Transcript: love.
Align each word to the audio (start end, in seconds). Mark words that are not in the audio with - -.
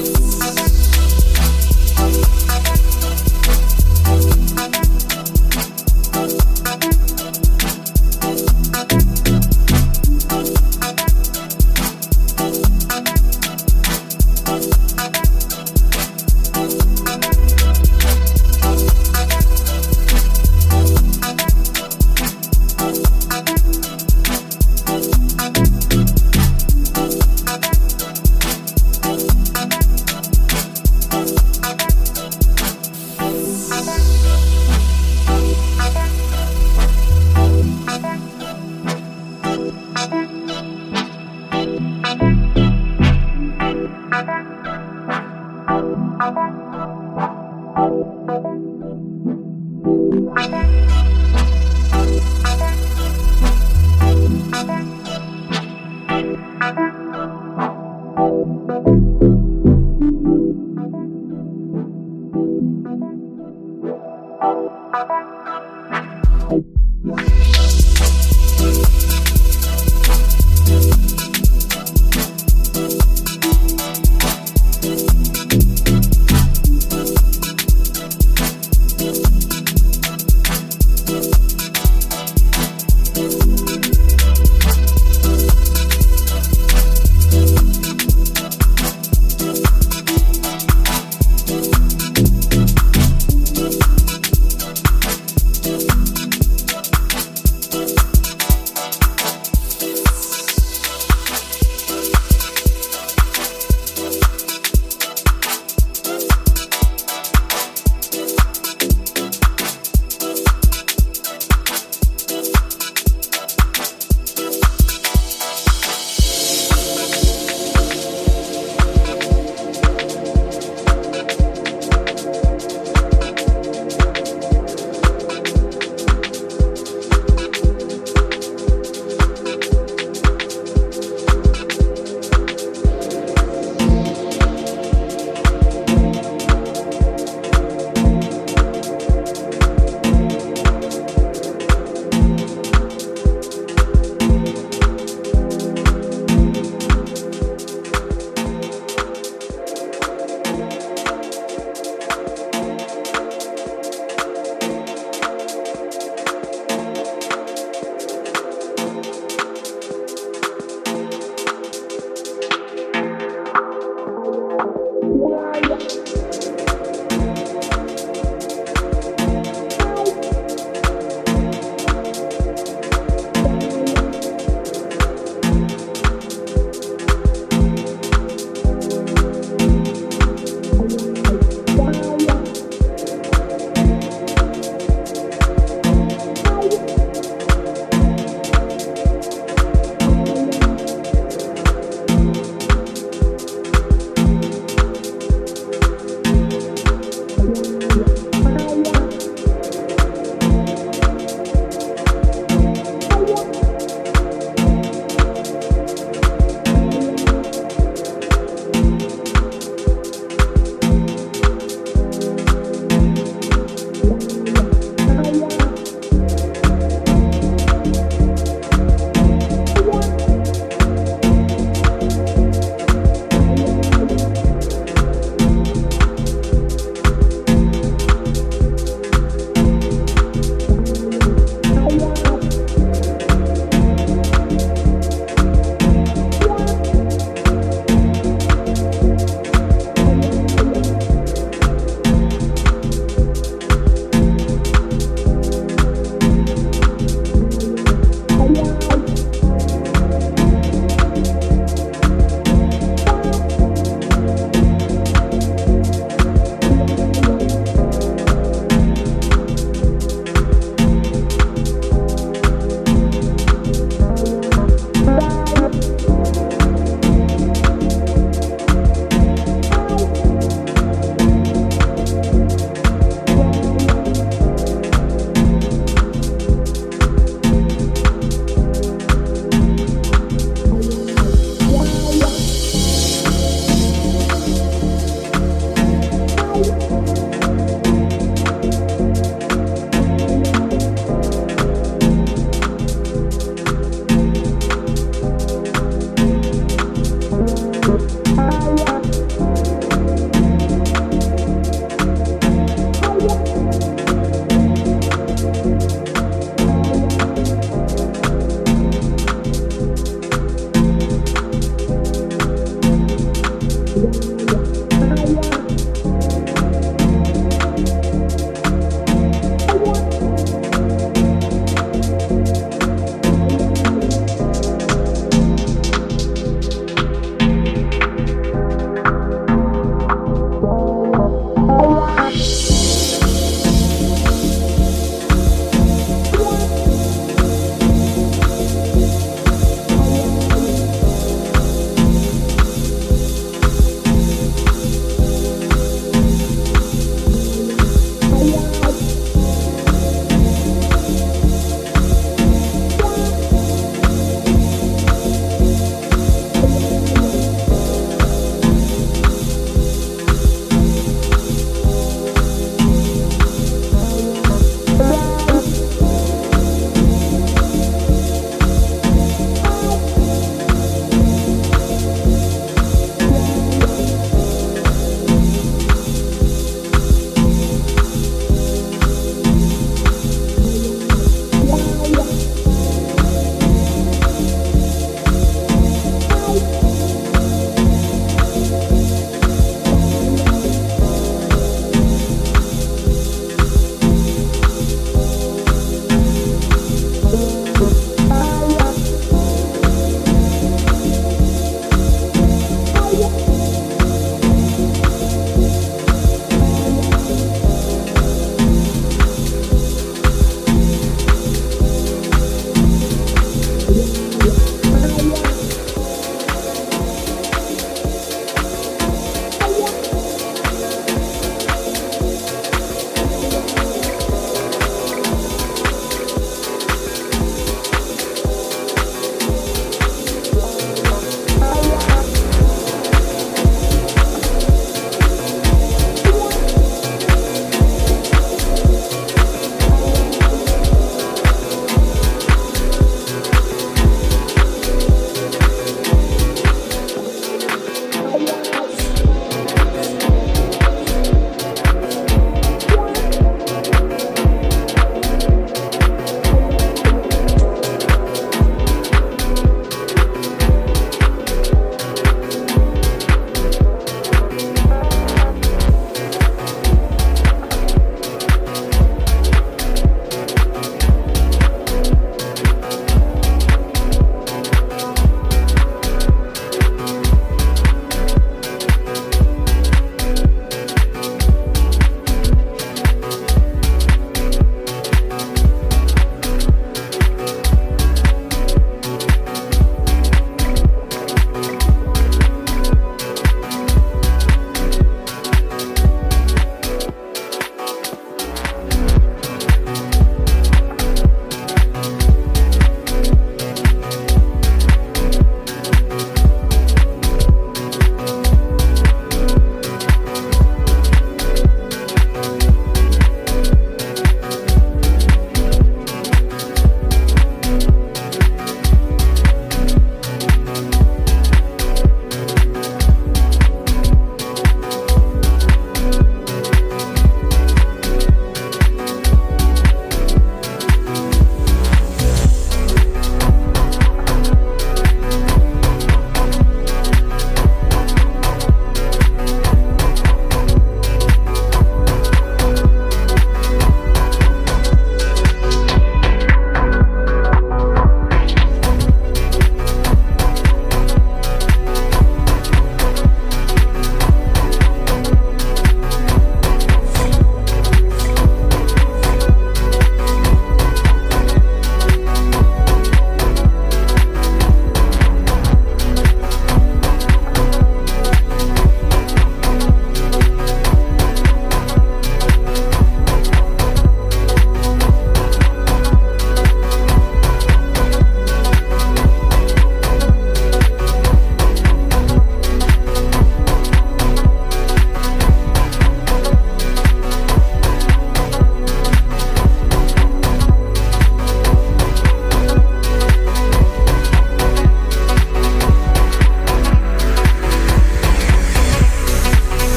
love. 0.00 0.39